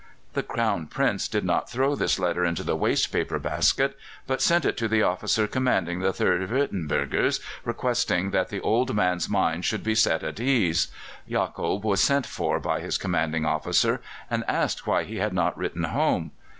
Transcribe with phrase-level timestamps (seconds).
[0.33, 4.65] The Crown Prince did not throw this letter into the waste paper basket, but sent
[4.65, 9.83] it to the officer commanding the 3rd Würtembergers, requesting that the old man's mind should
[9.83, 10.87] be set at ease.
[11.29, 15.83] Jacob was sent for by his commanding officer and asked why he had not written
[15.83, 16.31] home.